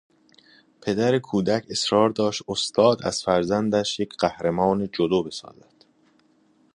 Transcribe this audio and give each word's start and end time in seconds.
پدر 0.81 1.19
کودک 1.19 1.65
اصرار 1.69 2.09
داشت 2.09 2.43
استاد 2.47 3.01
از 3.03 3.23
فرزندش 3.23 3.99
یک 3.99 4.13
قهرمان 4.19 4.87
جودو 4.87 5.23
بسازد. 5.23 5.85